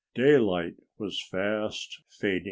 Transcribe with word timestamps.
Daylight 0.15 0.77
was 0.97 1.21
fast 1.21 2.01
fading. 2.09 2.39